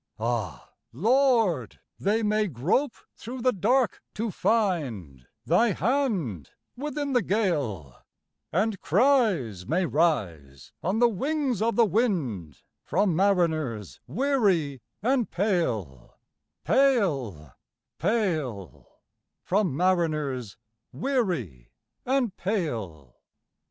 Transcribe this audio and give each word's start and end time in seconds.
Ah, 0.19 0.71
Lord! 0.91 1.79
they 1.99 2.23
may 2.23 2.47
grope 2.47 2.93
through 3.15 3.43
the 3.43 3.51
dark 3.53 4.01
to 4.15 4.31
find 4.31 5.27
Thy 5.45 5.73
hand 5.73 6.49
within 6.75 7.13
the 7.13 7.21
gale; 7.21 7.95
And 8.51 8.81
cries 8.81 9.67
may 9.67 9.85
rise 9.85 10.71
on 10.81 10.97
the 10.97 11.07
wings 11.07 11.61
of 11.61 11.75
the 11.75 11.85
wind 11.85 12.63
From 12.83 13.15
mariners 13.15 13.99
weary 14.07 14.81
and 15.03 15.29
pale, 15.29 16.17
pale, 16.63 17.53
pale 17.99 19.01
From 19.43 19.77
mariners 19.77 20.57
weary 20.91 21.69
and 22.07 22.35
pale! 22.37 23.19